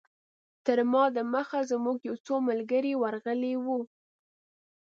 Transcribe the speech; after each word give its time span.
تر 0.65 0.77
ما 0.91 1.03
دمخه 1.17 1.59
زموږ 1.71 1.97
یو 2.07 2.15
څو 2.25 2.35
ملګري 2.47 2.93
ورغلي 2.97 3.53
وو. 3.63 3.79